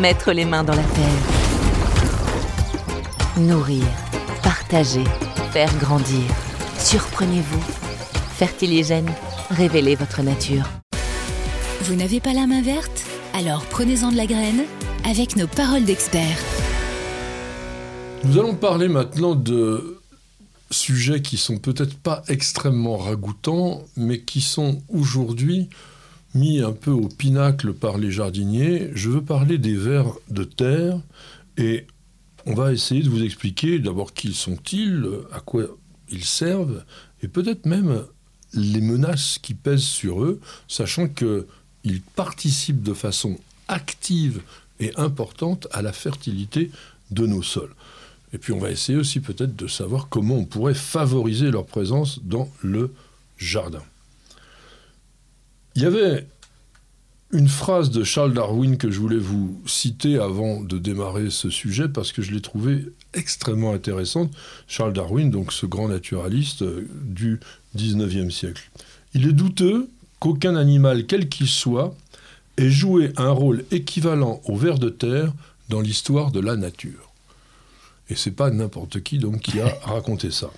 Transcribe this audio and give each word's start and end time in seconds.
Mettre 0.00 0.32
les 0.32 0.44
mains 0.44 0.62
dans 0.62 0.74
la 0.74 0.82
terre. 0.82 1.22
Nourrir, 3.38 3.84
partager, 4.42 5.04
faire 5.52 5.74
grandir. 5.78 6.22
Surprenez-vous. 6.78 7.62
Fertiligène, 8.36 9.10
révélez 9.50 9.94
votre 9.94 10.20
nature. 10.22 10.68
Vous 11.82 11.94
n'avez 11.94 12.20
pas 12.20 12.34
la 12.34 12.46
main 12.46 12.60
verte? 12.60 13.06
Alors 13.32 13.64
prenez-en 13.64 14.12
de 14.12 14.18
la 14.18 14.26
graine 14.26 14.64
avec 15.08 15.34
nos 15.36 15.46
paroles 15.46 15.84
d'experts. 15.84 16.42
Nous 18.24 18.38
allons 18.38 18.54
parler 18.54 18.88
maintenant 18.88 19.34
de 19.34 19.98
sujets 20.70 21.22
qui 21.22 21.38
sont 21.38 21.56
peut-être 21.56 21.96
pas 21.96 22.22
extrêmement 22.28 22.98
ragoûtants, 22.98 23.82
mais 23.96 24.20
qui 24.20 24.42
sont 24.42 24.82
aujourd'hui 24.90 25.70
mis 26.36 26.60
un 26.60 26.72
peu 26.72 26.90
au 26.90 27.08
pinacle 27.08 27.72
par 27.72 27.98
les 27.98 28.10
jardiniers. 28.10 28.90
Je 28.94 29.10
veux 29.10 29.22
parler 29.22 29.58
des 29.58 29.74
vers 29.74 30.06
de 30.30 30.44
terre 30.44 31.00
et 31.56 31.86
on 32.44 32.54
va 32.54 32.72
essayer 32.72 33.02
de 33.02 33.08
vous 33.08 33.24
expliquer 33.24 33.78
d'abord 33.78 34.12
qui 34.12 34.32
sont-ils, 34.32 35.04
à 35.32 35.40
quoi 35.40 35.64
ils 36.10 36.24
servent 36.24 36.84
et 37.22 37.28
peut-être 37.28 37.66
même 37.66 38.04
les 38.52 38.80
menaces 38.80 39.38
qui 39.40 39.54
pèsent 39.54 39.82
sur 39.82 40.22
eux, 40.22 40.40
sachant 40.68 41.08
qu'ils 41.08 42.02
participent 42.14 42.82
de 42.82 42.94
façon 42.94 43.38
active 43.68 44.42
et 44.78 44.92
importante 44.96 45.66
à 45.72 45.82
la 45.82 45.92
fertilité 45.92 46.70
de 47.10 47.26
nos 47.26 47.42
sols. 47.42 47.74
Et 48.32 48.38
puis 48.38 48.52
on 48.52 48.58
va 48.58 48.70
essayer 48.70 48.98
aussi 48.98 49.20
peut-être 49.20 49.56
de 49.56 49.66
savoir 49.66 50.08
comment 50.08 50.36
on 50.36 50.44
pourrait 50.44 50.74
favoriser 50.74 51.50
leur 51.50 51.66
présence 51.66 52.20
dans 52.22 52.50
le 52.62 52.92
jardin. 53.38 53.82
Il 55.76 55.82
y 55.82 55.86
avait 55.86 56.26
une 57.32 57.48
phrase 57.48 57.90
de 57.90 58.02
Charles 58.02 58.32
Darwin 58.32 58.78
que 58.78 58.90
je 58.90 58.98
voulais 58.98 59.18
vous 59.18 59.60
citer 59.66 60.18
avant 60.18 60.62
de 60.62 60.78
démarrer 60.78 61.28
ce 61.28 61.50
sujet 61.50 61.86
parce 61.86 62.12
que 62.12 62.22
je 62.22 62.32
l'ai 62.32 62.40
trouvée 62.40 62.86
extrêmement 63.12 63.74
intéressante. 63.74 64.30
Charles 64.68 64.94
Darwin, 64.94 65.30
donc 65.30 65.52
ce 65.52 65.66
grand 65.66 65.88
naturaliste 65.88 66.62
euh, 66.62 66.88
du 67.04 67.40
19e 67.76 68.30
siècle. 68.30 68.70
Il 69.12 69.28
est 69.28 69.34
douteux 69.34 69.90
qu'aucun 70.18 70.56
animal, 70.56 71.04
quel 71.04 71.28
qu'il 71.28 71.48
soit, 71.48 71.94
ait 72.56 72.70
joué 72.70 73.12
un 73.18 73.30
rôle 73.30 73.66
équivalent 73.70 74.40
au 74.46 74.56
ver 74.56 74.78
de 74.78 74.88
terre 74.88 75.30
dans 75.68 75.82
l'histoire 75.82 76.30
de 76.30 76.40
la 76.40 76.56
nature. 76.56 77.12
Et 78.08 78.14
c'est 78.14 78.30
pas 78.30 78.50
n'importe 78.50 79.02
qui 79.02 79.18
donc 79.18 79.40
qui 79.40 79.60
a 79.60 79.68
raconté 79.82 80.30
ça. 80.30 80.50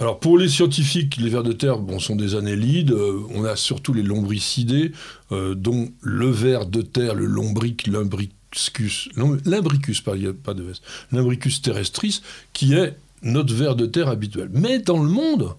Alors 0.00 0.20
pour 0.20 0.38
les 0.38 0.48
scientifiques, 0.48 1.16
les 1.16 1.28
vers 1.28 1.42
de 1.42 1.52
terre 1.52 1.78
sont 1.98 2.14
des 2.14 2.36
annélides. 2.36 2.92
Euh, 2.92 3.20
on 3.34 3.44
a 3.44 3.56
surtout 3.56 3.92
les 3.92 4.04
lombricidés, 4.04 4.92
euh, 5.32 5.56
dont 5.56 5.90
le 6.02 6.30
ver 6.30 6.66
de 6.66 6.82
terre, 6.82 7.14
le 7.14 7.26
lombric, 7.26 7.88
l'imbricus, 7.88 9.08
l'imbricus, 9.16 10.00
pas 10.00 10.14
de 10.14 10.62
veste, 10.62 10.82
l'imbricus 11.10 11.62
terrestris, 11.62 12.22
qui 12.52 12.74
est 12.74 12.96
notre 13.22 13.52
ver 13.52 13.74
de 13.74 13.86
terre 13.86 14.08
habituel. 14.08 14.48
Mais 14.52 14.78
dans 14.78 15.02
le 15.02 15.08
monde, 15.08 15.54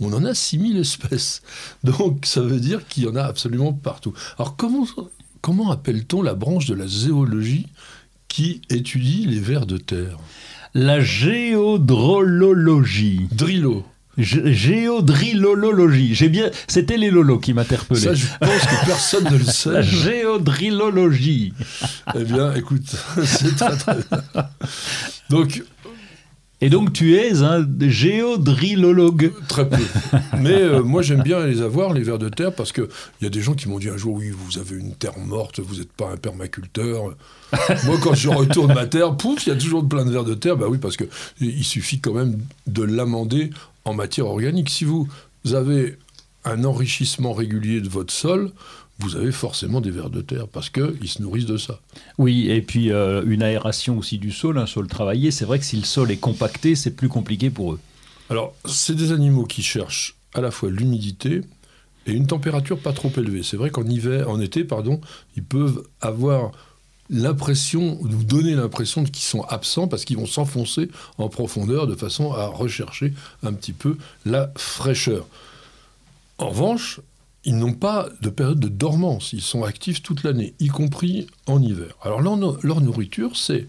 on 0.00 0.12
en 0.12 0.22
a 0.26 0.34
6000 0.34 0.76
espèces. 0.76 1.42
Donc 1.82 2.26
ça 2.26 2.42
veut 2.42 2.60
dire 2.60 2.86
qu'il 2.86 3.04
y 3.04 3.08
en 3.08 3.16
a 3.16 3.22
absolument 3.22 3.72
partout. 3.72 4.12
Alors 4.38 4.56
comment, 4.56 4.86
comment 5.40 5.70
appelle-t-on 5.70 6.20
la 6.20 6.34
branche 6.34 6.66
de 6.66 6.74
la 6.74 6.86
zoologie 6.86 7.68
qui 8.28 8.60
étudie 8.68 9.24
les 9.24 9.40
vers 9.40 9.64
de 9.64 9.78
terre? 9.78 10.18
La 10.80 11.00
géodrolologie. 11.00 13.26
Drillo. 13.32 13.84
Géodrilologie. 14.16 16.14
J'ai 16.14 16.28
bien, 16.28 16.50
c'était 16.68 16.96
les 16.96 17.10
lolos 17.10 17.40
qui 17.40 17.52
m'interpellaient. 17.52 18.00
Ça, 18.00 18.14
je 18.14 18.26
pense 18.38 18.62
que 18.62 18.86
personne 18.86 19.24
ne 19.24 19.38
le 19.38 19.44
sait. 19.44 19.72
La 19.72 19.82
géodrilologie. 19.82 21.52
eh 22.14 22.22
bien, 22.22 22.54
écoute, 22.54 22.94
c'est 23.24 23.56
très 23.56 23.76
très 23.76 23.96
bien. 23.96 24.22
Donc, 25.30 25.64
et 26.60 26.70
donc 26.70 26.92
tu 26.92 27.16
es 27.16 27.42
un 27.42 27.66
géodrilologue 27.80 29.32
Très 29.48 29.68
peu. 29.68 29.76
Mais 30.38 30.60
euh, 30.60 30.82
moi 30.82 31.02
j'aime 31.02 31.22
bien 31.22 31.46
les 31.46 31.62
avoir, 31.62 31.92
les 31.92 32.02
vers 32.02 32.18
de 32.18 32.28
terre, 32.28 32.54
parce 32.54 32.72
qu'il 32.72 32.88
y 33.22 33.26
a 33.26 33.30
des 33.30 33.40
gens 33.42 33.54
qui 33.54 33.68
m'ont 33.68 33.78
dit 33.78 33.88
un 33.88 33.96
jour, 33.96 34.14
oui, 34.14 34.30
vous 34.30 34.58
avez 34.58 34.76
une 34.76 34.94
terre 34.94 35.18
morte, 35.18 35.60
vous 35.60 35.76
n'êtes 35.76 35.92
pas 35.92 36.10
un 36.10 36.16
permaculteur. 36.16 37.14
moi 37.84 37.96
quand 38.02 38.14
je 38.14 38.28
retourne 38.28 38.74
ma 38.74 38.86
terre, 38.86 39.16
pouf, 39.16 39.46
il 39.46 39.50
y 39.50 39.52
a 39.52 39.56
toujours 39.56 39.86
plein 39.86 40.04
de 40.04 40.10
vers 40.10 40.24
de 40.24 40.34
terre. 40.34 40.56
Bah 40.56 40.66
oui, 40.68 40.78
parce 40.78 40.96
qu'il 40.96 41.64
suffit 41.64 42.00
quand 42.00 42.12
même 42.12 42.38
de 42.66 42.82
l'amender 42.82 43.50
en 43.84 43.94
matière 43.94 44.26
organique. 44.26 44.68
Si 44.68 44.84
vous 44.84 45.08
avez 45.52 45.96
un 46.44 46.64
enrichissement 46.64 47.32
régulier 47.32 47.80
de 47.80 47.88
votre 47.88 48.12
sol, 48.12 48.50
vous 48.98 49.16
avez 49.16 49.30
forcément 49.30 49.80
des 49.80 49.90
vers 49.90 50.10
de 50.10 50.20
terre 50.20 50.48
parce 50.48 50.70
qu'ils 50.70 51.08
se 51.08 51.22
nourrissent 51.22 51.46
de 51.46 51.56
ça. 51.56 51.80
Oui, 52.18 52.50
et 52.50 52.62
puis 52.62 52.90
euh, 52.90 53.22
une 53.26 53.42
aération 53.42 53.96
aussi 53.98 54.18
du 54.18 54.32
sol, 54.32 54.58
un 54.58 54.66
sol 54.66 54.88
travaillé. 54.88 55.30
C'est 55.30 55.44
vrai 55.44 55.58
que 55.58 55.64
si 55.64 55.76
le 55.76 55.84
sol 55.84 56.10
est 56.10 56.16
compacté, 56.16 56.74
c'est 56.74 56.90
plus 56.90 57.08
compliqué 57.08 57.50
pour 57.50 57.72
eux. 57.72 57.80
Alors, 58.30 58.54
c'est 58.64 58.94
des 58.94 59.12
animaux 59.12 59.44
qui 59.44 59.62
cherchent 59.62 60.16
à 60.34 60.40
la 60.40 60.50
fois 60.50 60.70
l'humidité 60.70 61.42
et 62.06 62.12
une 62.12 62.26
température 62.26 62.78
pas 62.78 62.92
trop 62.92 63.10
élevée. 63.16 63.42
C'est 63.42 63.56
vrai 63.56 63.70
qu'en 63.70 63.84
hiver, 63.84 64.28
en 64.28 64.40
été, 64.40 64.64
pardon, 64.64 65.00
ils 65.36 65.44
peuvent 65.44 65.84
avoir 66.00 66.52
l'impression, 67.10 67.98
nous 68.02 68.24
donner 68.24 68.54
l'impression 68.54 69.04
qu'ils 69.04 69.16
sont 69.22 69.42
absents 69.42 69.88
parce 69.88 70.04
qu'ils 70.04 70.18
vont 70.18 70.26
s'enfoncer 70.26 70.90
en 71.16 71.28
profondeur 71.28 71.86
de 71.86 71.94
façon 71.94 72.32
à 72.32 72.46
rechercher 72.46 73.14
un 73.42 73.52
petit 73.52 73.72
peu 73.72 73.96
la 74.26 74.52
fraîcheur. 74.56 75.26
En 76.38 76.50
revanche, 76.50 77.00
ils 77.44 77.56
n'ont 77.56 77.72
pas 77.72 78.08
de 78.20 78.30
période 78.30 78.60
de 78.60 78.68
dormance, 78.68 79.32
ils 79.32 79.40
sont 79.42 79.62
actifs 79.62 80.02
toute 80.02 80.22
l'année, 80.24 80.54
y 80.58 80.68
compris 80.68 81.26
en 81.46 81.62
hiver. 81.62 81.96
Alors 82.02 82.20
leur, 82.20 82.80
nourriture, 82.80 83.36
c'est 83.36 83.68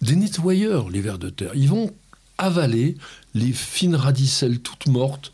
des 0.00 0.16
nettoyeurs, 0.16 0.90
les 0.90 1.00
vers 1.00 1.18
de 1.18 1.30
terre. 1.30 1.52
Ils 1.54 1.68
vont 1.68 1.90
avaler 2.38 2.96
les 3.34 3.52
fines 3.52 3.94
radicelles 3.94 4.60
toutes 4.60 4.86
mortes, 4.86 5.32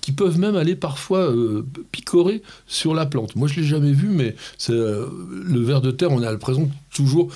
qui 0.00 0.12
peuvent 0.12 0.38
même 0.38 0.56
aller 0.56 0.74
parfois 0.74 1.30
euh, 1.30 1.66
picorer 1.92 2.42
sur 2.66 2.94
la 2.94 3.04
plante. 3.04 3.36
Moi, 3.36 3.46
je 3.46 3.60
l'ai 3.60 3.66
jamais 3.66 3.92
vu, 3.92 4.08
mais 4.08 4.34
euh, 4.70 5.08
le 5.30 5.60
ver 5.60 5.82
de 5.82 5.90
terre, 5.90 6.12
on 6.12 6.22
a 6.22 6.30
l'impression 6.30 6.70
toujours 6.90 7.30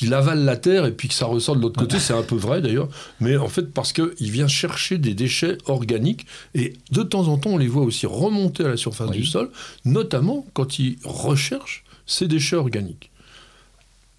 qu'il 0.00 0.14
avale 0.14 0.46
la 0.46 0.56
terre 0.56 0.86
et 0.86 0.92
puis 0.92 1.08
que 1.08 1.14
ça 1.14 1.26
ressort 1.26 1.56
de 1.56 1.60
l'autre 1.60 1.78
côté, 1.78 1.98
c'est 1.98 2.14
un 2.14 2.22
peu 2.22 2.34
vrai 2.34 2.62
d'ailleurs, 2.62 2.88
mais 3.20 3.36
en 3.36 3.48
fait 3.48 3.70
parce 3.70 3.92
qu'il 3.92 4.30
vient 4.30 4.48
chercher 4.48 4.96
des 4.96 5.12
déchets 5.12 5.58
organiques 5.66 6.24
et 6.54 6.72
de 6.90 7.02
temps 7.02 7.28
en 7.28 7.36
temps 7.36 7.50
on 7.50 7.58
les 7.58 7.68
voit 7.68 7.82
aussi 7.82 8.06
remonter 8.06 8.64
à 8.64 8.68
la 8.68 8.78
surface 8.78 9.10
du 9.10 9.26
sol, 9.26 9.50
notamment 9.84 10.46
quand 10.54 10.78
ils 10.78 10.96
recherchent 11.04 11.84
ces 12.06 12.28
déchets 12.28 12.56
organiques. 12.56 13.10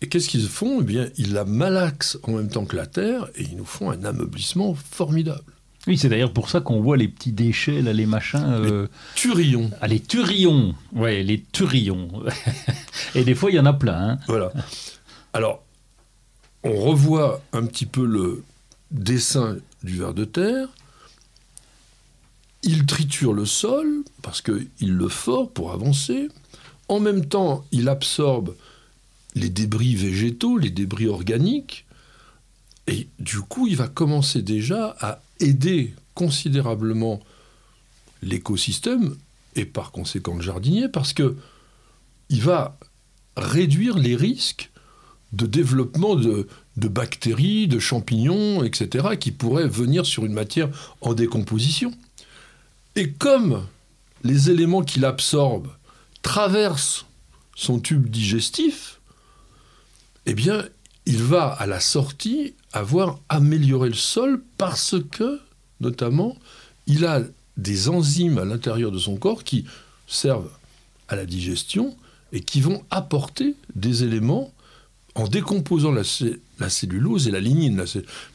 Et 0.02 0.08
qu'est-ce 0.08 0.30
qu'ils 0.30 0.48
font? 0.48 0.82
Eh 0.82 0.84
bien, 0.84 1.10
ils 1.18 1.34
la 1.34 1.46
malaxent 1.46 2.20
en 2.24 2.34
même 2.34 2.50
temps 2.50 2.66
que 2.66 2.76
la 2.76 2.86
terre 2.86 3.28
et 3.36 3.42
ils 3.42 3.58
nous 3.58 3.66
font 3.66 3.90
un 3.90 4.06
ameublissement 4.06 4.76
formidable. 4.76 5.42
Oui, 5.88 5.98
c'est 5.98 6.10
d'ailleurs 6.10 6.32
pour 6.32 6.52
ça 6.52 6.62
qu'on 6.62 6.80
voit 6.80 6.96
les 6.96 7.08
petits 7.08 7.32
déchets, 7.32 7.82
là, 7.82 7.92
les 7.92 8.06
machins. 8.06 8.46
Euh... 8.46 8.84
Les 8.84 8.88
turillons. 9.16 9.72
Ah, 9.82 9.88
les 9.88 10.00
turillons. 10.00 10.76
Ouais, 10.94 11.24
les 11.24 11.44
turillons. 11.52 12.22
et 13.16 13.24
des 13.24 13.34
fois, 13.34 13.50
il 13.50 13.56
y 13.56 13.60
en 13.60 13.66
a 13.66 13.74
plein. 13.74 14.10
Hein. 14.10 14.20
Voilà. 14.28 14.52
Alors, 15.34 15.64
on 16.64 16.76
revoit 16.76 17.42
un 17.54 17.66
petit 17.66 17.86
peu 17.86 18.06
le 18.06 18.44
dessin 18.92 19.58
du 19.84 19.98
ver 19.98 20.14
de 20.14 20.26
terre. 20.26 20.68
Il 22.64 22.86
triture 22.86 23.34
le 23.34 23.46
sol 23.46 24.04
parce 24.22 24.42
qu'il 24.42 24.68
le 24.80 25.08
fort 25.08 25.52
pour 25.52 25.72
avancer. 25.72 26.28
En 26.88 27.00
même 27.00 27.26
temps, 27.26 27.66
il 27.72 27.90
absorbe 27.90 28.56
les 29.34 29.50
débris 29.50 29.96
végétaux, 29.96 30.58
les 30.58 30.70
débris 30.70 31.08
organiques. 31.08 31.86
Et 32.88 33.08
du 33.20 33.40
coup, 33.40 33.68
il 33.68 33.78
va 33.78 33.88
commencer 33.88 34.42
déjà 34.42 34.96
à 35.00 35.22
aider 35.40 35.96
considérablement 36.14 37.22
l'écosystème 38.22 39.16
et 39.56 39.66
par 39.66 39.92
conséquent 39.92 40.36
le 40.36 40.42
jardinier 40.42 40.88
parce 40.88 41.14
que 41.14 41.36
il 42.30 42.42
va 42.42 42.78
réduire 43.36 43.98
les 43.98 44.16
risques 44.16 44.71
de 45.34 45.46
développement 45.46 46.16
de, 46.16 46.48
bactéries, 46.76 47.68
de 47.68 47.80
champignons, 47.80 48.64
etc., 48.64 49.16
qui 49.20 49.32
pourraient 49.32 49.68
venir 49.68 50.06
sur 50.06 50.26
une 50.26 50.34
matière 50.34 50.70
en 51.02 51.14
décomposition. 51.14 51.94
Et 52.96 53.12
comme 53.12 53.66
les 54.24 54.50
éléments 54.50 54.84
qu'il 54.84 55.06
absorbe 55.06 55.70
traversent 56.22 57.06
son 57.56 57.80
tube 57.80 58.10
digestif, 58.10 59.00
eh 60.26 60.34
bien, 60.34 60.66
il 61.06 61.24
va 61.24 61.48
à 61.48 61.66
la 61.66 61.80
sortie 61.80 62.54
avoir 62.74 63.20
amélioré 63.30 63.90
le 63.90 63.96
sol 63.96 64.44
parce 64.58 64.96
que, 65.12 65.40
notamment, 65.80 66.38
il 66.88 67.06
a 67.06 67.22
des 67.58 67.90
enzymes 67.90 68.38
à 68.38 68.46
l'intérieur 68.46 68.92
de 68.92 69.00
son 69.00 69.18
corps 69.18 69.44
qui 69.44 69.66
servent 70.08 70.52
à 71.08 71.16
la 71.16 71.26
digestion 71.26 71.96
et 72.32 72.42
qui 72.42 72.62
vont 72.62 72.84
apporter 72.90 73.56
des 73.76 74.04
éléments 74.04 74.54
en 75.16 75.28
décomposant 75.28 75.92
la, 75.92 76.04
cellulose 76.70 77.28
et 77.28 77.32
la 77.32 77.40
lignine. 77.40 77.84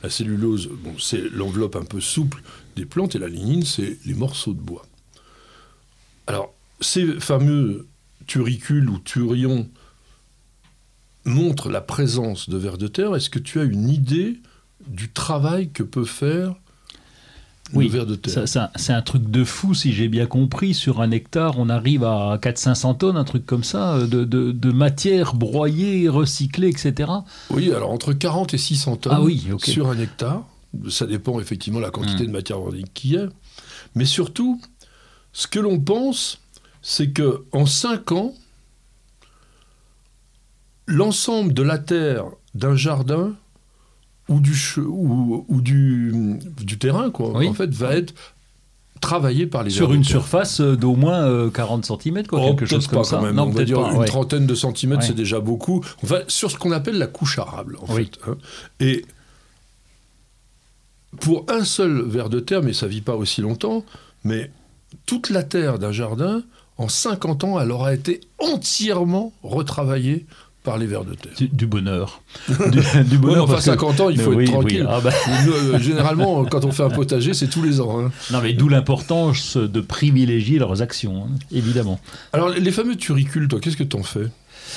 La, 0.03 0.11
cellulose, 0.11 0.71
c'est 0.99 1.31
l'enveloppe 1.31 1.77
un 1.77 1.85
peu 1.85 2.01
souple 2.01 2.43
des 2.77 2.85
plantes 2.85 3.15
et 3.15 3.19
la 3.19 3.29
lignine, 3.29 3.65
c'est 3.65 3.99
les 4.05 4.15
morceaux 4.15 4.53
de 4.53 4.61
bois. 4.61 4.85
Alors, 6.27 6.55
ces 6.81 7.21
fameux 7.21 7.87
turicules 8.27 8.91
ou 8.91 8.99
turions 8.99 9.69
montrent 11.25 11.71
la 11.71 11.81
présence 11.81 12.49
de 12.49 12.57
vers 12.57 12.79
de 12.79 12.89
terre. 12.89 13.15
Est-ce 13.17 13.31
que 13.31 13.39
tu 13.39 13.59
as 13.61 13.65
une 13.65 13.89
idée 13.89 14.41
du 14.87 15.11
travail 15.11 15.71
que 15.71 15.83
peut 15.83 16.05
faire 16.05 16.55
oui, 17.75 17.91
c'est 18.77 18.93
un 18.93 19.03
truc 19.03 19.29
de 19.29 19.43
fou, 19.43 19.75
si 19.75 19.93
j'ai 19.93 20.09
bien 20.09 20.27
compris. 20.27 20.73
Sur 20.73 21.01
un 21.01 21.11
hectare, 21.11 21.59
on 21.59 21.69
arrive 21.69 22.05
à 22.05 22.39
400-500 22.41 22.99
tonnes, 22.99 23.17
un 23.17 23.25
truc 23.25 23.45
comme 23.45 23.65
ça, 23.65 23.95
euh, 23.95 24.07
de, 24.07 24.25
de, 24.25 24.73
matière 24.73 25.35
broyée, 25.35 26.09
recyclée, 26.09 26.69
etc. 26.69 27.11
Oui, 27.51 27.73
alors 27.73 27.91
entre 27.91 28.13
40 28.13 28.55
et 28.55 28.59
600 28.59 28.97
tonnes 28.97 29.13
ah 29.17 29.59
sur 29.59 29.89
un 29.89 29.99
hectare. 29.99 30.45
Ça 30.89 31.07
dépend 31.07 31.41
effectivement 31.41 31.81
de 31.81 31.85
la 31.85 31.91
quantité 31.91 32.25
hmm. 32.25 32.27
de 32.27 32.33
matière 32.33 32.61
organique 32.61 32.95
qu'il 32.95 33.13
y 33.13 33.17
a. 33.17 33.29
Mais 33.95 34.05
surtout, 34.05 34.61
ce 35.33 35.47
que 35.47 35.59
l'on 35.59 35.81
pense, 35.81 36.39
c'est 36.83 37.11
que 37.11 37.45
en 37.53 37.67
5 37.67 38.13
ans, 38.13 38.35
l'ensemble 40.87 41.53
de 41.53 41.63
la 41.63 41.79
terre 41.79 42.27
d'un 42.55 42.77
jardin 42.77 43.35
ou 44.29 44.41
du, 44.41 44.57
ou, 44.79 45.61
du, 45.61 46.39
du 46.61 46.79
terrain, 46.79 47.11
quoi, 47.11 47.37
en 47.37 47.55
fait, 47.55 47.71
va 47.71 47.97
être 47.97 48.15
travaillé 49.01 49.47
par 49.47 49.63
les 49.63 49.71
Sur 49.71 49.93
une 49.93 50.05
surface 50.05 50.61
euh, 50.61 50.77
d'au 50.77 50.97
moins 50.97 51.51
40 51.51 51.91
euh, 51.91 51.97
cm, 51.97 52.27
quoi, 52.27 52.41
quelque 52.41 52.67
chose 52.67 52.87
comme 52.87 53.05
ça. 53.05 53.21
Non, 53.33 53.45
on 53.45 53.51
va 53.51 53.65
dire 53.65 53.79
une 53.79 54.05
trentaine 54.05 54.47
de 54.47 54.55
centimètres, 54.55 55.05
c'est 55.05 55.15
déjà 55.15 55.41
beaucoup. 55.41 55.85
Enfin, 56.03 56.21
sur 56.29 56.51
ce 56.51 56.57
qu'on 56.57 56.73
appelle 56.73 56.99
la 56.99 57.07
couche 57.07 57.39
arable, 57.39 57.79
en 57.81 57.87
fait. 57.87 58.11
Hein. 58.27 58.37
Et 58.81 59.05
pour 61.21 61.47
un 61.49 61.65
seul 61.65 62.03
ver 62.03 62.29
de 62.29 62.41
terre, 62.41 62.63
mais 62.63 62.73
ça 62.73 62.87
vit 62.87 63.01
pas 63.01 63.15
aussi 63.15 63.41
longtemps, 63.41 63.85
mais 64.25 64.51
toute 65.07 65.31
la 65.31 65.43
terre 65.43 65.79
d'un 65.79 65.93
jardin, 65.93 66.43
en 66.79 66.89
50 66.89 67.45
ans, 67.45 67.61
elle 67.61 67.71
aura 67.71 67.95
été 67.95 68.21
entièrement 68.39 69.33
retravaillée 69.43 70.27
par 70.67 70.79
les 70.79 70.87
vers 70.87 71.05
de 71.05 71.15
terre. 71.15 71.33
Du, 71.53 71.67
bonheur. 71.67 72.23
Du, 72.49 73.19
bonheur. 73.19 73.45
enfin, 73.49 73.61
50 73.61 74.01
ans, 74.01 74.11
il 74.11 74.21
faut 74.21 74.39
être 74.39 74.51
tranquille. 74.51 74.85
Ah 74.89 75.01
bah. 75.01 75.11
euh, 75.47 75.79
généralement, 75.79 76.45
quand 76.45 76.65
on 76.65 76.73
fait 76.73 76.83
un 76.83 76.91
potager, 76.91 77.35
c'est 77.35 77.47
tous 77.47 77.63
les 77.63 77.81
ans. 77.81 78.01
Hein. 78.01 78.11
Non, 78.33 78.41
mais 78.43 78.53
d'où 78.53 78.69
l'importance 78.69 79.57
de 79.57 79.81
privilégier 79.81 80.59
leurs 80.59 80.83
actions, 80.83 81.25
hein, 81.25 81.39
évidemment. 81.53 82.01
Alors, 82.33 82.49
les 82.49 82.73
fameux 82.73 82.97
turicules, 82.97 83.47
toi, 83.47 83.61
qu'est-ce 83.61 83.77
que 83.77 83.85
tu 83.85 83.97
en 83.97 84.03
fais? 84.03 84.27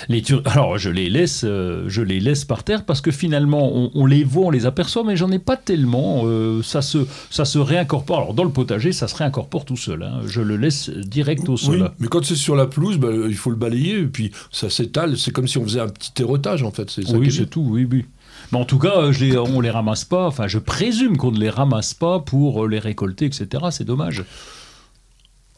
Les 0.08 0.24
Alors, 0.46 0.78
je 0.78 0.90
les, 0.90 1.10
laisse, 1.10 1.44
euh, 1.44 1.86
je 1.88 2.02
les 2.02 2.20
laisse 2.20 2.46
par 2.46 2.64
terre 2.64 2.86
parce 2.86 3.02
que 3.02 3.12
finalement, 3.12 3.90
on, 3.94 4.06
les 4.06 4.24
voit, 4.24 4.48
on 4.48 4.50
les 4.50 4.66
aperçoit, 4.66 5.04
mais 5.04 5.16
j'en 5.16 5.32
ai 5.32 5.40
pas 5.40 5.58
tellement. 5.58 6.22
Euh, 6.26 6.62
ça, 6.64 6.82
se, 6.82 7.00
ça 7.30 7.46
se 7.46 7.60
réincorpore. 7.60 8.18
Alors, 8.20 8.34
dans 8.34 8.44
le 8.44 8.52
potager, 8.52 8.92
ça 8.92 9.08
se 9.08 9.16
réincorpore 9.16 9.66
tout 9.66 9.78
seul. 9.78 10.04
Hein. 10.04 10.22
Je 10.28 10.42
le 10.42 10.58
laisse 10.58 10.90
direct 10.90 11.48
au 11.50 11.58
sol. 11.58 11.82
Oui, 11.82 11.88
mais 12.00 12.08
quand 12.08 12.24
c'est 12.24 12.36
sur 12.36 12.56
la 12.56 12.66
pelouse, 12.66 12.98
bah, 12.98 13.10
il 13.28 13.36
faut 13.36 13.50
le 13.50 13.56
balayer 13.56 14.00
et 14.00 14.08
puis 14.08 14.32
ça 14.52 14.70
s'étale. 14.70 15.18
C'est 15.18 15.32
comme 15.32 15.48
si 15.48 15.58
on 15.58 15.64
faisait 15.64 15.82
un 15.82 15.90
petit 15.90 16.14
terrotage, 16.14 16.64
en 16.64 16.72
fait. 16.72 17.00
oui, 17.14 17.32
c'est 17.32 17.50
tout, 17.50 17.66
oui, 17.68 17.88
oui. 17.90 18.06
Mais 18.52 18.58
en 18.58 18.66
tout 18.66 18.80
cas, 18.80 19.12
je 19.12 19.26
les, 19.26 19.38
on 19.38 19.60
les 19.60 19.70
ramasse 19.70 20.06
pas. 20.06 20.28
Enfin, 20.28 20.48
je 20.48 20.60
présume 20.60 21.18
qu'on 21.18 21.32
ne 21.32 21.40
les 21.40 21.50
ramasse 21.50 21.94
pas 21.94 22.20
pour 22.20 22.68
les 22.68 22.80
récolter, 22.80 23.26
etc. 23.26 23.48
C'est 23.72 23.84
dommage. 23.84 24.24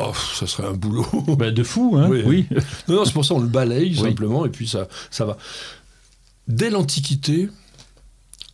Oh, 0.03 0.13
ça 0.38 0.48
serait 0.48 0.68
un 0.68 0.74
boulot. 0.74 1.06
Bah, 1.38 1.51
de 1.51 1.63
fou, 1.63 1.95
hein 1.98 2.09
Oui. 2.09 2.48
Non, 2.88 2.95
non 2.95 3.06
c'est 3.06 3.13
pour 3.13 3.25
ça 3.25 3.33
on 3.33 3.39
le 3.39 3.48
balaye 3.48 3.95
simplement 3.95 4.45
et 4.45 4.50
puis 4.50 4.68
ça, 4.68 4.88
ça 5.09 5.25
va. 5.25 5.38
Dès 6.48 6.69
l'Antiquité, 6.69 7.50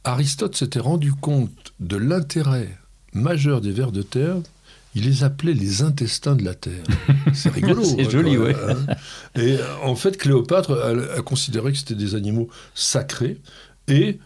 Aristote 0.03 0.55
s'était 0.55 0.79
rendu 0.79 1.13
compte 1.13 1.73
de 1.79 1.97
l'intérêt 1.97 2.77
majeur 3.13 3.61
des 3.61 3.71
vers 3.71 3.91
de 3.91 4.01
terre. 4.01 4.35
Il 4.95 5.03
les 5.03 5.23
appelait 5.23 5.53
les 5.53 5.83
intestins 5.83 6.35
de 6.35 6.43
la 6.43 6.55
terre. 6.55 6.83
C'est 7.33 7.49
rigolo. 7.49 7.83
c'est 7.83 8.05
hein, 8.05 8.09
joli, 8.09 8.37
oui. 8.37 8.51
Hein. 8.51 8.95
et 9.39 9.57
en 9.83 9.95
fait, 9.95 10.17
Cléopâtre 10.17 10.71
a, 11.15 11.21
considéré 11.21 11.71
que 11.71 11.77
c'était 11.77 11.93
des 11.93 12.15
animaux 12.15 12.49
sacrés. 12.73 13.37
Et 13.87 14.17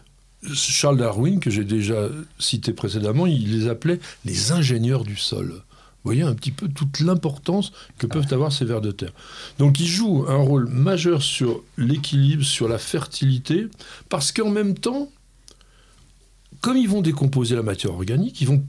Charles 0.54 0.96
Darwin, 0.96 1.40
que 1.40 1.50
j'ai 1.50 1.64
déjà 1.64 2.08
cité 2.38 2.72
précédemment, 2.72 3.26
il 3.26 3.58
les 3.58 3.68
appelait 3.68 4.00
les 4.24 4.52
ingénieurs 4.52 5.04
du 5.04 5.16
sol. 5.16 5.62
Voyez 6.04 6.22
un 6.22 6.34
petit 6.34 6.50
peu 6.50 6.68
toute 6.68 7.00
l'importance 7.00 7.72
que 7.98 8.06
peuvent 8.06 8.32
avoir 8.32 8.52
ces 8.52 8.64
vers 8.64 8.80
de 8.80 8.90
terre. 8.90 9.12
Donc 9.58 9.78
ils 9.78 9.86
jouent 9.86 10.26
un 10.28 10.36
rôle 10.36 10.68
majeur 10.68 11.22
sur 11.22 11.62
l'équilibre, 11.76 12.44
sur 12.44 12.68
la 12.68 12.78
fertilité, 12.78 13.68
parce 14.08 14.32
qu'en 14.32 14.50
même 14.50 14.74
temps, 14.74 15.10
comme 16.60 16.76
ils 16.76 16.88
vont 16.88 17.02
décomposer 17.02 17.54
la 17.54 17.62
matière 17.62 17.92
organique, 17.92 18.40
ils 18.40 18.48
vont 18.48 18.64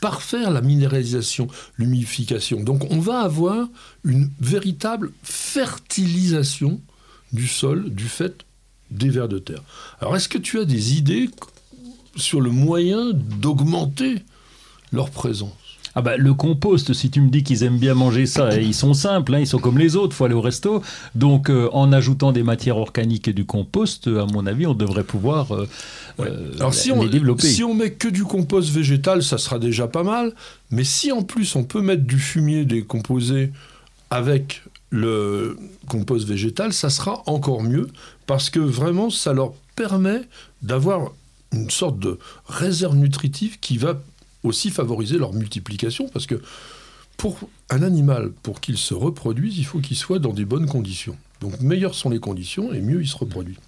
parfaire 0.00 0.50
la 0.50 0.60
minéralisation, 0.60 1.46
l'humidification. 1.78 2.62
Donc 2.62 2.90
on 2.90 2.98
va 2.98 3.20
avoir 3.20 3.68
une 4.04 4.30
véritable 4.40 5.12
fertilisation 5.22 6.80
du 7.32 7.46
sol 7.46 7.88
du 7.88 8.08
fait 8.08 8.44
des 8.90 9.08
vers 9.08 9.28
de 9.28 9.38
terre. 9.38 9.62
Alors 10.00 10.16
est-ce 10.16 10.28
que 10.28 10.38
tu 10.38 10.58
as 10.58 10.64
des 10.64 10.98
idées 10.98 11.30
sur 12.16 12.40
le 12.40 12.50
moyen 12.50 13.12
d'augmenter 13.12 14.16
leur 14.90 15.10
présence? 15.10 15.61
Ah 15.94 16.00
bah, 16.00 16.16
le 16.16 16.32
compost, 16.32 16.94
si 16.94 17.10
tu 17.10 17.20
me 17.20 17.28
dis 17.28 17.42
qu'ils 17.42 17.64
aiment 17.64 17.78
bien 17.78 17.94
manger 17.94 18.24
ça, 18.24 18.58
ils 18.58 18.74
sont 18.74 18.94
simples, 18.94 19.34
hein, 19.34 19.40
ils 19.40 19.46
sont 19.46 19.58
comme 19.58 19.78
les 19.78 19.96
autres, 19.96 20.16
faut 20.16 20.24
aller 20.24 20.34
au 20.34 20.40
resto. 20.40 20.82
Donc 21.14 21.50
euh, 21.50 21.68
en 21.72 21.92
ajoutant 21.92 22.32
des 22.32 22.42
matières 22.42 22.78
organiques 22.78 23.28
et 23.28 23.34
du 23.34 23.44
compost, 23.44 24.06
à 24.06 24.24
mon 24.24 24.46
avis, 24.46 24.66
on 24.66 24.74
devrait 24.74 25.04
pouvoir 25.04 25.52
euh, 25.52 25.68
euh, 26.20 26.52
Alors, 26.58 26.72
si 26.72 26.90
on, 26.92 27.04
développer. 27.04 27.46
Si 27.46 27.62
on 27.62 27.74
met 27.74 27.92
que 27.92 28.08
du 28.08 28.24
compost 28.24 28.70
végétal, 28.70 29.22
ça 29.22 29.36
sera 29.36 29.58
déjà 29.58 29.86
pas 29.86 30.02
mal. 30.02 30.32
Mais 30.70 30.84
si 30.84 31.12
en 31.12 31.22
plus 31.22 31.56
on 31.56 31.64
peut 31.64 31.82
mettre 31.82 32.04
du 32.04 32.18
fumier 32.18 32.64
décomposé 32.64 33.52
avec 34.10 34.62
le 34.88 35.58
compost 35.88 36.26
végétal, 36.26 36.72
ça 36.72 36.88
sera 36.88 37.22
encore 37.26 37.62
mieux 37.62 37.88
parce 38.26 38.48
que 38.48 38.60
vraiment 38.60 39.10
ça 39.10 39.34
leur 39.34 39.52
permet 39.76 40.22
d'avoir 40.62 41.12
une 41.52 41.70
sorte 41.70 41.98
de 41.98 42.18
réserve 42.46 42.96
nutritive 42.96 43.58
qui 43.60 43.76
va 43.76 44.00
aussi 44.42 44.70
favoriser 44.70 45.18
leur 45.18 45.32
multiplication, 45.32 46.08
parce 46.08 46.26
que 46.26 46.40
pour 47.16 47.38
un 47.70 47.82
animal, 47.82 48.32
pour 48.42 48.60
qu'il 48.60 48.78
se 48.78 48.94
reproduise, 48.94 49.58
il 49.58 49.64
faut 49.64 49.80
qu'il 49.80 49.96
soit 49.96 50.18
dans 50.18 50.32
des 50.32 50.44
bonnes 50.44 50.66
conditions. 50.66 51.16
Donc 51.40 51.60
meilleures 51.60 51.94
sont 51.94 52.10
les 52.10 52.20
conditions 52.20 52.72
et 52.72 52.80
mieux 52.80 53.02
il 53.02 53.08
se 53.08 53.16
reproduit. 53.16 53.58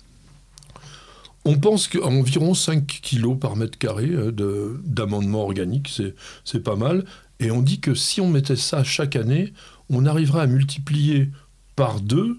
On 1.45 1.59
pense 1.59 1.89
qu'environ 1.89 2.55
5 2.55 2.87
kg 2.87 3.39
par 3.39 3.55
mètre 3.57 3.79
carré 3.79 4.07
euh, 4.07 4.81
d'amendement 4.85 5.43
organique, 5.43 6.01
c'est 6.45 6.63
pas 6.63 6.77
mal. 6.77 7.05
Et 7.39 7.51
on 7.51 7.61
dit 7.61 7.81
que 7.81 7.95
si 7.95 8.21
on 8.21 8.29
mettait 8.29 8.57
ça 8.57 8.83
chaque 8.83 9.17
année, 9.17 9.53
on 9.91 10.07
arriverait 10.07 10.43
à 10.43 10.47
multiplier 10.47 11.31
par 11.77 12.01
deux 12.01 12.39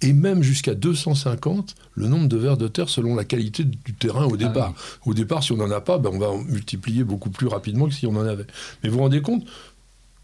et 0.00 0.12
même 0.12 0.42
jusqu'à 0.42 0.74
250 0.74 1.74
le 1.94 2.08
nombre 2.08 2.28
de 2.28 2.36
vers 2.36 2.56
de 2.56 2.68
terre 2.68 2.88
selon 2.88 3.14
la 3.14 3.24
qualité 3.24 3.64
du 3.64 3.94
terrain 3.94 4.26
au 4.26 4.34
ah 4.34 4.36
départ. 4.36 4.74
Au 5.04 5.14
départ, 5.14 5.42
si 5.42 5.52
on 5.52 5.56
n'en 5.56 5.70
a 5.70 5.80
pas, 5.80 5.98
ben 5.98 6.10
on 6.12 6.18
va 6.18 6.30
multiplier 6.44 7.04
beaucoup 7.04 7.30
plus 7.30 7.46
rapidement 7.46 7.86
que 7.86 7.94
si 7.94 8.06
on 8.06 8.16
en 8.16 8.26
avait. 8.26 8.46
Mais 8.82 8.88
vous 8.88 8.96
vous 8.96 9.02
rendez 9.02 9.20
compte, 9.20 9.44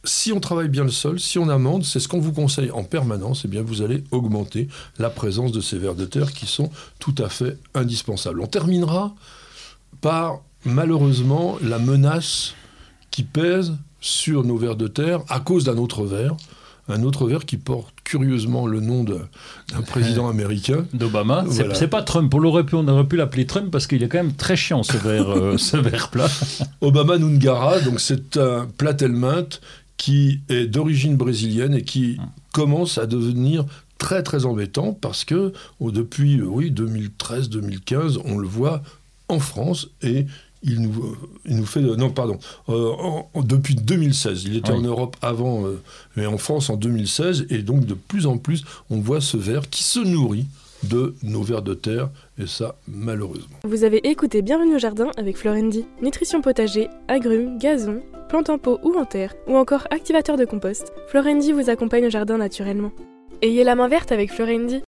si 0.04 0.33
on 0.33 0.40
travaille 0.40 0.69
bien 0.69 0.85
le 0.85 0.90
sol, 0.90 1.21
si 1.21 1.38
on 1.38 1.49
amende, 1.49 1.85
c'est 1.85 2.00
ce 2.00 2.09
qu'on 2.09 2.21
vous 2.21 2.33
conseille 2.33 2.71
en 2.71 2.85
permanence, 2.85 3.45
et 3.45 3.49
eh 3.49 3.50
bien 3.50 3.62
vous 3.62 3.83
allez 3.83 4.04
augmenter 4.12 4.69
la 4.99 5.11
présence 5.11 5.52
de 5.52 5.61
ces 5.61 5.78
vers 5.78 5.95
de 5.95 6.07
terre 6.07 6.33
qui 6.33 6.47
sont 6.47 6.71
tout 6.99 7.14
à 7.19 7.28
fait 7.28 7.59
indispensables. 7.75 8.40
On 8.40 8.47
terminera 8.47 9.14
par 10.00 10.40
malheureusement 10.64 11.59
la 11.62 11.78
menace 11.78 12.54
qui 13.11 13.25
pèse 13.25 13.75
sur 14.00 14.45
nos 14.45 14.57
vers 14.57 14.76
de 14.76 14.88
terre 14.88 15.21
à 15.28 15.40
cause 15.40 15.64
d'un 15.64 15.76
autre 15.76 16.04
ver, 16.04 16.37
un 16.88 17.02
autre 17.02 17.26
ver 17.26 17.44
qui 17.46 17.56
porte 17.56 17.94
curieusement 18.04 18.66
le 18.66 18.80
nom 18.80 19.04
d'un 19.04 19.82
président 19.82 20.28
américain. 20.28 20.87
D'Obama. 20.92 21.44
C'est 21.75 21.88
pas 21.88 22.02
Trump. 22.02 22.32
On, 22.34 22.42
aurait 22.44 22.64
pu, 22.64 22.75
on 22.75 22.87
aurait 22.88 23.06
pu 23.06 23.16
l'appeler 23.16 23.46
Trump 23.46 23.70
parce 23.70 23.87
qu'il 23.87 24.02
est 24.02 24.08
quand 24.08 24.18
même 24.18 24.34
très 24.34 24.56
chiant 24.56 24.82
ce 24.82 24.96
verre, 24.96 25.30
euh, 25.30 25.56
ce 25.58 25.76
verre 25.76 26.08
plat. 26.08 26.28
Obama 26.80 27.18
Nungara, 27.18 27.80
donc 27.80 28.00
c'est 28.00 28.37
un 28.37 28.66
platelmint 28.78 29.60
qui 29.96 30.40
est 30.49 30.66
d'origine 30.66 31.16
brésilienne 31.16 31.75
et 31.75 31.82
qui 31.82 32.18
commence 32.52 32.99
à 32.99 33.06
devenir 33.06 33.64
très 33.99 34.22
très 34.22 34.46
embêtant 34.46 34.94
parce 34.94 35.25
que 35.25 35.52
oh, 35.78 35.90
depuis 35.90 36.40
oui 36.40 36.72
2013-2015 36.72 38.18
on 38.25 38.38
le 38.38 38.49
voit 38.49 38.82
en 39.28 39.38
France 39.38 39.88
et 40.02 40.26
il 40.62 40.81
nous, 40.81 41.02
euh, 41.05 41.17
il 41.47 41.57
nous 41.57 41.67
fait. 41.67 41.81
Non, 41.81 42.11
pardon. 42.11 42.38
euh, 42.69 42.90
en- 42.99 43.31
en- 43.35 43.43
depuis 43.43 43.75
2016. 43.75 44.45
Il 44.45 44.57
était 44.57 44.73
Oui. 44.73 44.79
en 44.79 44.83
Europe 44.83 45.17
avant, 45.23 45.67
euh, 45.67 45.81
mais 46.17 46.26
en 46.26 46.38
France 46.38 46.71
en 46.71 46.76
2016. 46.76 47.47
Et 47.50 47.59
donc, 47.59 47.85
de 47.87 47.95
plus 47.95 48.26
en 48.26 48.37
plus, 48.38 48.64
on 48.90 48.99
voit 49.00 49.21
ce 49.21 49.37
ver 49.37 49.69
qui 49.71 49.83
se 49.83 50.00
nourrit 50.00 50.47
de 50.85 51.14
nos 51.23 51.43
vers 51.43 51.62
de 51.62 51.75
terre. 51.75 52.09
Et 52.38 52.47
ça, 52.47 52.75
malheureusement. 52.88 53.57
Vous 53.64 53.85
avez 53.85 53.99
écouté 54.09 54.40
Bienvenue 54.43 54.76
au 54.76 54.79
jardin 54.79 55.11
avec 55.19 55.37
Florendi. 55.37 55.85
Nutrition 56.02 56.40
potager, 56.40 56.88
agrumes, 57.09 57.59
gazon, 57.59 58.00
plantes 58.31 58.49
en 58.49 58.57
pot 58.59 58.79
ou 58.83 58.95
en 58.99 59.05
terre, 59.05 59.35
ou 59.47 59.57
encore 59.57 59.87
activateur 59.90 60.37
de 60.38 60.45
compost, 60.47 60.93
Florendi 61.09 61.52
vous 61.52 61.69
accompagne 61.69 62.07
au 62.07 62.11
jardin 62.11 62.38
naturellement. 62.38 62.93
Ayez 63.43 63.64
la 63.64 63.75
main 63.75 63.88
verte 63.88 64.12
avec 64.12 64.33
Florendi. 64.33 64.81